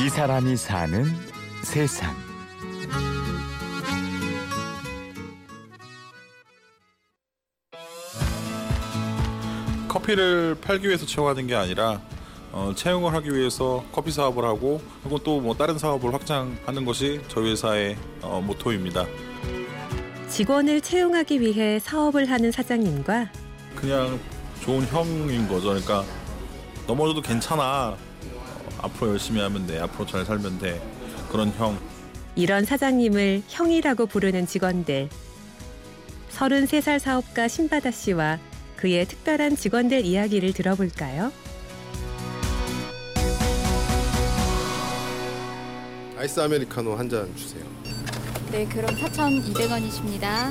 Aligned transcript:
이 0.00 0.08
사람이 0.08 0.56
사는 0.56 1.04
세상. 1.62 2.14
커피를 9.88 10.56
팔기 10.60 10.86
위해서 10.86 11.04
채용하는 11.04 11.46
게 11.46 11.54
아니라 11.54 12.00
어, 12.52 12.72
채용을 12.74 13.12
하기 13.14 13.32
위해서 13.34 13.84
커피 13.92 14.10
사업을 14.10 14.44
하고 14.44 14.80
그리고 15.02 15.18
또 15.18 15.40
뭐 15.40 15.54
다른 15.54 15.78
사업을 15.78 16.12
확장하는 16.14 16.84
것이 16.84 17.20
저희 17.28 17.50
회사의 17.50 17.96
어, 18.22 18.40
모토입니다. 18.44 19.06
직원을 20.28 20.80
채용하기 20.80 21.40
위해 21.40 21.78
사업을 21.80 22.30
하는 22.30 22.52
사장님과 22.52 23.30
그냥 23.74 24.18
좋은 24.62 24.84
형인 24.86 25.48
거죠. 25.48 25.68
그러니까 25.68 26.04
넘어져도 26.86 27.20
괜찮아. 27.22 27.96
어, 28.80 28.86
앞으로 28.86 29.12
열심히 29.12 29.40
하면 29.40 29.66
돼. 29.66 29.78
앞으로 29.80 30.06
잘 30.06 30.24
살면 30.24 30.58
돼. 30.58 30.80
그런 31.30 31.50
형. 31.52 31.78
이런 32.34 32.64
사장님을 32.64 33.42
형이라고 33.48 34.06
부르는 34.06 34.46
직원들. 34.46 35.08
33살 36.32 36.98
사업가 36.98 37.48
신바다 37.48 37.90
씨와 37.90 38.38
그의 38.76 39.04
특별한 39.06 39.56
직원들 39.56 40.04
이야기를 40.04 40.52
들어볼까요? 40.54 41.32
아이스 46.16 46.40
아메리카노 46.40 46.94
한 46.96 47.08
잔 47.08 47.34
주세요. 47.36 47.64
네, 48.52 48.66
그럼 48.66 48.94
4,200원이십니다. 48.94 50.50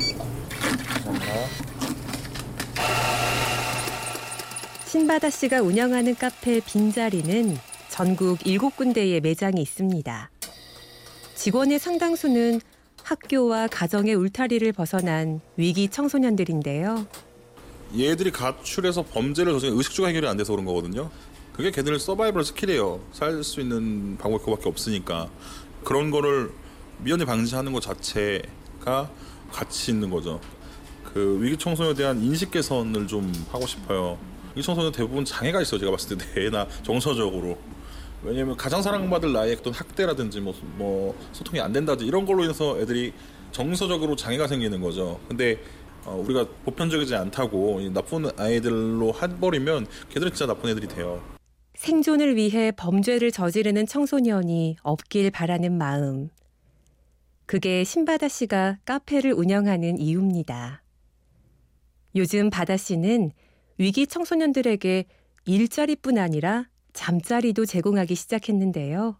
신바다 4.86 5.30
씨가 5.30 5.62
운영하는 5.62 6.16
카페 6.16 6.60
빈자리는 6.60 7.58
전국 8.04 8.40
7군데의 8.40 9.22
매장이 9.22 9.62
있습니다. 9.62 10.32
직원의 11.36 11.80
상당수는 11.80 12.62
학교와 13.04 13.68
가정의 13.68 14.16
울타리를 14.16 14.72
벗어난 14.72 15.42
위기 15.58 15.90
청소년들인데요. 15.90 17.06
얘들이 17.98 18.32
가출해서 18.32 19.04
범죄를 19.04 19.52
저지른 19.52 19.76
의식주가 19.76 20.08
해결이 20.08 20.26
안 20.30 20.38
돼서 20.38 20.54
그런 20.54 20.64
거거든요. 20.66 21.12
그게 21.52 21.72
걔들 21.72 22.00
survival 22.00 22.46
skill이에요. 22.46 23.02
살 23.12 23.44
수 23.44 23.60
있는 23.60 24.18
방법이 24.18 24.46
그밖에 24.46 24.70
없으니까 24.70 25.28
그런 25.84 26.10
거를 26.10 26.52
미연에 27.00 27.26
방지하는 27.26 27.74
것 27.74 27.82
자체가 27.82 29.12
가치 29.52 29.92
있는 29.92 30.10
거죠. 30.10 30.40
그 31.04 31.38
위기 31.42 31.58
청소년에 31.58 31.96
대한 31.98 32.24
인식 32.24 32.52
개선을 32.52 33.08
좀 33.08 33.30
하고 33.52 33.68
싶어요. 33.68 34.18
위기 34.56 34.66
청소년 34.66 34.94
대부분 34.94 35.26
장애가 35.26 35.62
있어요. 35.62 35.82
제가 35.82 35.92
봤을 35.92 36.18
때 36.18 36.26
뇌나 36.40 36.66
정서적으로. 36.84 37.58
왜냐면 38.24 38.58
가장 38.58 38.82
사랑받을 38.82 39.32
나이에 39.32 39.54
어떤 39.54 39.74
학대라든지 39.74 40.42
뭐, 40.42 40.54
뭐 40.76 41.16
소통이 41.32 41.62
안 41.62 41.72
된다든지 41.72 42.06
이런 42.06 42.26
걸로 42.26 42.44
인해서 42.44 42.80
애들이 42.80 43.14
정서적으로 43.52 44.16
장애가 44.16 44.48
생기는 44.48 44.82
거죠. 44.82 45.20
근데 45.28 45.60
어, 46.06 46.16
우리가 46.16 46.46
보편적이지 46.66 47.16
않다고 47.16 47.82
이 47.82 47.90
나쁜 47.90 48.26
아이들로 48.38 49.14
해버리면 49.22 49.88
걔들은 50.10 50.34
진짜 50.34 50.46
나쁜 50.46 50.70
애들이 50.70 50.88
돼요. 50.88 51.22
생존을 51.76 52.36
위해 52.36 52.72
범죄를 52.72 53.32
저지르는 53.32 53.86
청소년이 53.86 54.78
없길 54.84 55.32
바라는 55.32 55.78
마음. 55.78 56.30
그게 57.46 57.84
신바다 57.84 58.28
씨가 58.28 58.80
카페를 58.86 59.34
운영하는 59.34 59.98
이유입니다. 59.98 60.84
요즘 62.16 62.50
바다 62.50 62.76
씨는 62.76 63.32
위기 63.78 64.08
청소년들에게 64.08 65.06
일자리뿐 65.46 66.18
아니라 66.18 66.66
잠자리도 67.00 67.66
제공하기 67.66 68.14
시작했는데요. 68.14 69.16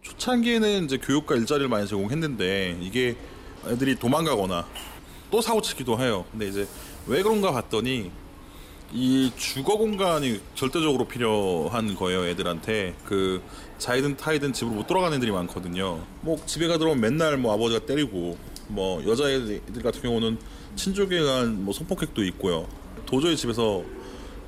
초창기에는 0.00 0.86
이제 0.86 0.96
교육과 0.96 1.34
일자리를 1.34 1.68
많이 1.68 1.86
제공했는데 1.86 2.78
이게 2.80 3.14
애들이 3.66 3.94
도망가거나 3.96 4.66
또 5.30 5.42
사고 5.42 5.60
치기도 5.60 5.98
해요. 5.98 6.24
근데 6.30 6.48
이제 6.48 6.66
왜 7.06 7.22
그런가 7.22 7.52
봤더니 7.52 8.10
이 8.94 9.30
주거 9.36 9.76
공간이 9.76 10.40
절대적으로 10.54 11.06
필요한 11.06 11.94
거예요, 11.94 12.26
애들한테. 12.26 12.94
그 13.04 13.42
자이든 13.76 14.16
타이든 14.16 14.54
집으로 14.54 14.74
못 14.74 14.86
돌아가는 14.86 15.14
애들이 15.14 15.30
많거든요. 15.30 16.02
뭐 16.22 16.42
집에 16.46 16.66
가 16.68 16.78
들어오면 16.78 17.02
맨날 17.02 17.36
뭐 17.36 17.52
아버지가 17.52 17.84
때리고 17.84 18.38
뭐 18.68 19.04
여자애들 19.06 19.82
같은 19.82 20.00
경우는 20.00 20.38
친족에 20.74 21.18
의한 21.18 21.64
뭐 21.66 21.74
성폭행도 21.74 22.24
있고요. 22.24 22.66
도저히 23.04 23.36
집에서 23.36 23.84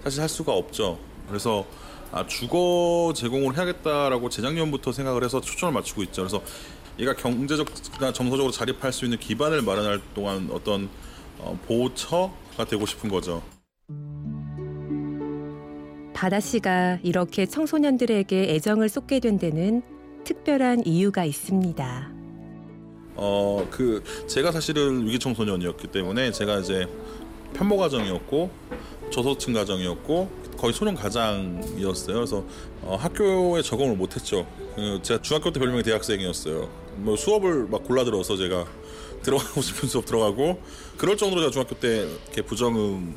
사실 0.03 0.23
할 0.23 0.29
수가 0.31 0.55
없죠. 0.55 0.99
그래서 1.29 1.67
아, 2.13 2.27
주거 2.27 3.13
제공을 3.15 3.57
해야겠다라고 3.57 4.29
재작년부터 4.29 4.93
생각을 4.93 5.25
해서 5.25 5.41
초점을 5.41 5.73
맞추고 5.75 6.03
있죠. 6.05 6.23
그래서 6.23 6.43
얘가 6.99 7.15
경제적이나 7.15 8.13
정서적으로 8.13 8.51
자립할 8.51 8.93
수 8.93 9.05
있는 9.05 9.19
기반을 9.19 9.63
마련할 9.63 10.01
동안 10.15 10.49
어떤 10.53 10.89
어, 11.39 11.59
보호처가 11.67 12.65
되고 12.69 12.87
싶은 12.87 13.11
거죠. 13.11 13.43
바다 16.15 16.41
씨가 16.41 17.01
이렇게 17.03 17.45
청소년들에게 17.45 18.55
애정을 18.55 18.89
쏟게 18.89 19.21
된 19.21 19.39
데는 19.39 19.83
특별한 20.25 20.87
이유가 20.87 21.27
있습니다. 21.27 22.11
어, 23.17 23.67
그 23.71 24.03
제가 24.27 24.51
사실은 24.51 25.07
위기 25.07 25.19
청소년이었기 25.19 25.89
때문에 25.89 26.31
제가 26.33 26.61
이제 26.61 26.87
편모 27.53 27.77
가정이었고 27.77 28.51
저소득층 29.11 29.53
가정이었고 29.53 30.46
거의 30.57 30.73
소년 30.73 30.95
가장이었어요. 30.95 32.17
그래서 32.17 32.45
어, 32.83 32.97
학교에 32.97 33.63
적응을 33.63 33.97
못했죠. 33.97 34.47
그 34.75 35.01
제가 35.03 35.23
중학교 35.23 35.53
때 35.53 35.61
별명이 35.61 35.83
대학생이었어요. 35.83 36.69
뭐 36.97 37.17
수업을 37.17 37.67
막 37.69 37.85
골라 37.85 38.05
들어서 38.05 38.37
제가 38.37 38.67
들어가고 39.23 39.61
싶은 39.61 39.89
수업 39.89 40.07
들어가고 40.07 40.63
그럴 40.97 41.17
정도로 41.17 41.43
제가 41.43 41.51
중학교 41.51 41.75
때 41.75 42.09
이렇게 42.25 42.43
부정음을 42.43 43.15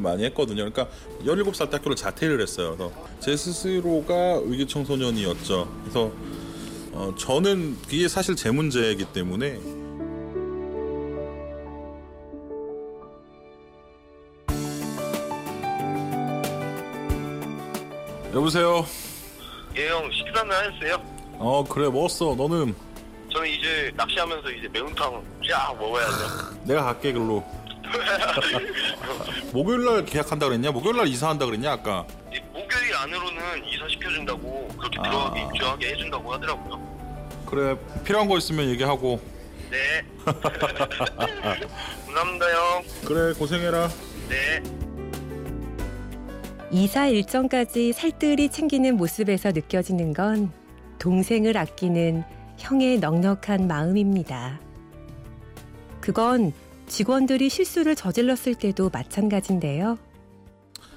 많이 0.00 0.24
했거든요. 0.24 0.70
그러니까 0.70 0.88
17살 1.24 1.70
때 1.70 1.76
학교를 1.78 1.96
자퇴를 1.96 2.40
했어요. 2.40 2.76
그래서 2.76 2.92
제 3.20 3.36
스스로가 3.36 4.40
위기 4.44 4.66
청소년이었죠. 4.66 5.68
그래서 5.82 6.12
어, 6.92 7.14
저는 7.18 7.76
이게 7.90 8.08
사실 8.08 8.36
제 8.36 8.50
문제이기 8.50 9.06
때문에 9.12 9.60
여보세요. 18.36 18.84
예, 19.76 19.88
형, 19.88 20.10
식사는 20.12 20.52
하셨어요? 20.52 21.02
어 21.38 21.64
그래 21.64 21.88
먹었어. 21.88 22.34
너는 22.34 22.74
저는 23.32 23.48
이제 23.48 23.90
낚시하면서 23.96 24.50
이제 24.50 24.68
매운탕 24.68 25.24
쫙 25.50 25.74
먹어야죠. 25.78 26.58
내가 26.64 26.84
갈게 26.84 27.12
글로. 27.14 27.42
목요일 29.54 29.84
날 29.86 30.04
계약한다 30.04 30.48
그랬냐? 30.48 30.70
목요일 30.70 30.96
날 30.98 31.08
이사한다 31.08 31.46
그랬냐 31.46 31.72
아까? 31.72 32.04
이 32.30 32.38
목요일 32.52 32.94
안으로는 32.94 33.64
이사 33.68 33.88
시켜준다고 33.88 34.68
그렇게 34.76 34.98
아. 35.00 35.02
들어가게 35.04 35.42
입주하게 35.42 35.88
해준다고 35.92 36.34
하더라고요. 36.34 37.44
그래 37.46 37.76
필요한 38.04 38.28
거 38.28 38.36
있으면 38.36 38.68
얘기하고. 38.68 39.18
네. 39.70 40.04
감사합니다, 42.04 42.46
형. 42.52 42.84
그래 43.06 43.32
고생해라. 43.32 43.88
네. 44.28 44.62
이사 46.72 47.06
일정까지 47.06 47.92
살뜰히 47.92 48.48
챙기는 48.50 48.96
모습에서 48.96 49.52
느껴지는 49.52 50.12
건 50.12 50.52
동생을 50.98 51.56
아끼는 51.56 52.24
형의 52.58 52.98
넉넉한 52.98 53.68
마음입니다. 53.68 54.58
그건 56.00 56.52
직원들이 56.88 57.48
실수를 57.48 57.94
저질렀을 57.94 58.54
때도 58.56 58.90
마찬가지인데요. 58.92 59.98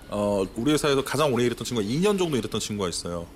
어 0.10 0.44
우리 0.56 0.72
회사에서 0.72 1.04
가장 1.04 1.34
오래 1.34 1.44
일했던 1.46 1.66
친구가 1.66 1.88
2년 1.88 2.18
정도 2.18 2.36
일했던 2.36 2.60
친구가 2.60 2.90
있어요. 2.90 3.28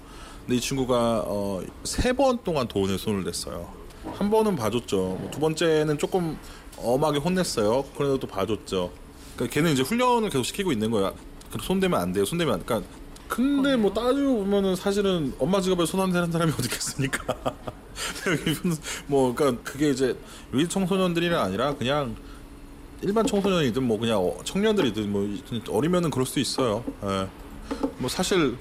근데 0.42 0.56
이 0.56 0.60
친구가 0.60 1.24
어, 1.26 1.62
세번 1.84 2.44
동안 2.44 2.68
돈에 2.68 2.98
손을 2.98 3.24
댔어요. 3.24 3.72
한 4.14 4.30
번은 4.30 4.56
봐줬죠. 4.56 5.18
뭐두 5.22 5.40
번째는 5.40 5.98
조금 5.98 6.38
엄하게 6.78 7.20
혼냈어요. 7.20 7.86
그래도 7.96 8.20
또 8.20 8.28
봐줬죠. 8.28 8.92
그러니까 9.36 9.54
걔는 9.54 9.72
이제 9.72 9.84
훈련을 9.84 10.30
계속 10.30 10.44
시키고 10.44 10.72
있는 10.72 10.92
거야. 10.92 11.14
손대면 11.62 12.00
안 12.00 12.14
돼요. 12.14 12.26
손대면 12.26 12.56
안. 12.56 12.66
그러니까 12.66 12.90
근데 13.28 13.76
뭐 13.76 13.92
따지고 13.94 14.38
보면은 14.44 14.76
사실은 14.76 15.34
엄마 15.40 15.60
지갑에 15.62 15.86
손 15.86 16.02
안 16.02 16.12
대는 16.12 16.32
사람이 16.32 16.52
어디 16.58 16.66
있겠습니까? 16.66 17.34
뭐 19.08 19.34
그러니까 19.34 19.64
그게 19.64 19.90
이제 19.90 20.16
위기 20.52 20.68
청소년들이 20.70 21.34
아니라 21.34 21.74
그냥 21.76 22.16
일반 23.02 23.26
청소년이든 23.26 23.84
뭐 23.84 23.98
그냥 24.00 24.20
어- 24.20 24.38
청년들이든 24.44 25.12
뭐 25.12 25.28
어리면은 25.70 26.10
그럴 26.10 26.26
수도 26.26 26.40
있어요. 26.40 26.84
예. 27.04 27.28
뭐 27.98 28.10
사실 28.10 28.56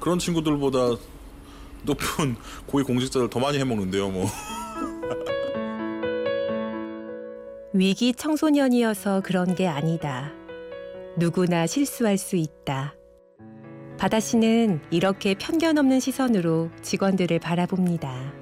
그런 0.00 0.18
친구들보다 0.18 0.96
높은 1.84 2.36
고위 2.66 2.84
공직자들 2.84 3.30
더 3.30 3.40
많이 3.40 3.58
해먹는데요. 3.58 4.08
뭐 4.10 4.26
위기 7.72 8.12
청소년이어서 8.14 9.20
그런 9.22 9.54
게 9.54 9.66
아니다. 9.68 10.32
누구나 11.18 11.66
실수할 11.66 12.16
수 12.16 12.36
있다. 12.36 12.94
바다 13.98 14.20
씨는 14.20 14.80
이렇게 14.92 15.34
편견 15.34 15.76
없는 15.76 15.98
시선으로 15.98 16.70
직원들을 16.80 17.40
바라봅니다. 17.40 18.32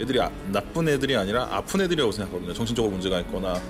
애들이 0.00 0.20
아- 0.20 0.30
나쁜 0.52 0.88
애들이 0.88 1.16
아니라 1.16 1.48
아픈 1.50 1.80
애들이라고 1.80 2.12
생각하거든요. 2.12 2.52
정신적으로 2.54 2.92
문제가 2.92 3.18
있거나 3.22 3.60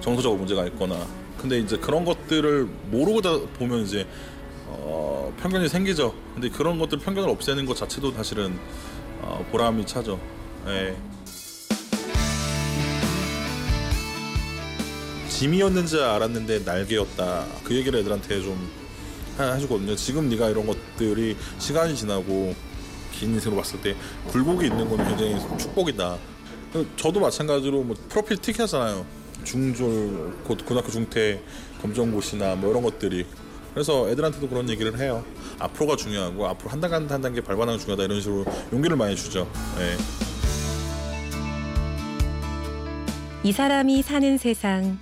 정서적으로 0.00 0.38
문제가 0.38 0.66
있거나. 0.66 1.04
근데 1.36 1.58
이제 1.58 1.76
그런 1.76 2.04
것들을 2.04 2.64
모르고 2.92 3.20
다 3.20 3.36
보면 3.58 3.80
이제 3.80 4.06
어, 4.68 5.32
편견이 5.40 5.68
생기죠. 5.68 6.14
근데 6.34 6.48
그런 6.48 6.78
것들 6.78 6.98
편견을 6.98 7.28
없애는 7.28 7.66
것 7.66 7.76
자체도 7.76 8.12
사실은 8.12 8.56
어, 9.20 9.44
보람이 9.50 9.84
차죠. 9.84 10.20
예. 10.68 10.94
짐이었는지 15.38 16.00
알았는데 16.00 16.60
날개였다. 16.64 17.46
그 17.62 17.72
얘기를 17.76 18.00
애들한테 18.00 18.42
좀 18.42 18.68
하- 19.36 19.52
해주거든요. 19.52 19.94
지금 19.94 20.28
네가 20.28 20.50
이런 20.50 20.66
것들이 20.66 21.36
시간이 21.60 21.94
지나고 21.94 22.56
긴 23.12 23.34
인생으로 23.34 23.60
봤을 23.60 23.80
때 23.80 23.94
굴곡이 24.26 24.66
있는 24.66 24.88
건 24.88 24.98
굉장히 25.06 25.36
축복이다. 25.56 26.18
그 26.72 26.88
저도 26.96 27.20
마찬가지로 27.20 27.84
뭐 27.84 27.94
프로필 28.08 28.36
틱 28.38 28.58
하잖아요. 28.58 29.06
중졸, 29.44 30.32
고- 30.42 30.56
고등학교 30.56 30.90
중퇴, 30.90 31.40
검정고시나 31.82 32.56
뭐 32.56 32.70
이런 32.72 32.82
것들이. 32.82 33.24
그래서 33.72 34.10
애들한테도 34.10 34.48
그런 34.48 34.68
얘기를 34.68 34.98
해요. 34.98 35.24
앞으로가 35.60 35.94
중요하고 35.94 36.48
앞으로 36.48 36.70
한 36.70 36.80
단계 36.80 36.96
한 36.96 37.20
단계 37.22 37.40
밟아나가는 37.40 37.76
게 37.78 37.82
중요하다 37.84 38.04
이런 38.06 38.20
식으로 38.20 38.44
용기를 38.72 38.96
많이 38.96 39.14
주죠. 39.14 39.48
예. 39.78 39.96
이 43.44 43.52
사람이 43.52 44.02
사는 44.02 44.36
세상 44.36 44.98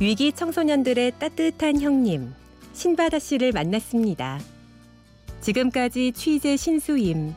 위기 0.00 0.32
청소년들의 0.32 1.12
따뜻한 1.20 1.80
형님 1.80 2.34
신바다 2.72 3.20
씨를 3.20 3.52
만났습니다. 3.52 4.40
지금까지 5.40 6.12
취재 6.12 6.56
신수임, 6.56 7.32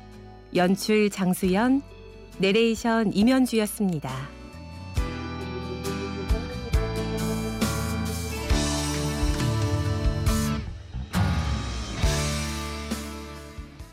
연출 0.56 1.10
장수연, 1.10 1.84
내레이션 2.40 3.14
임현주였습니다. 3.14 4.10